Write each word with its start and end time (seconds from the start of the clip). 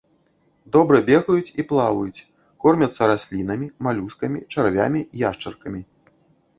Добра 0.77 1.01
бегаюць 1.09 1.53
і 1.59 1.65
плаваюць, 1.73 2.25
кормяцца 2.67 3.01
раслінамі, 3.13 3.71
малюскамі, 3.89 4.39
чарвямі, 4.57 5.09
яшчаркамі. 5.29 5.81